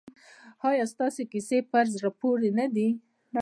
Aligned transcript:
ایا 0.69 0.85
ستاسو 0.93 1.21
کیسې 1.31 1.57
په 1.71 1.79
زړه 1.93 2.09
پورې 2.19 2.49
نه 2.59 2.65
دي؟ 2.75 2.87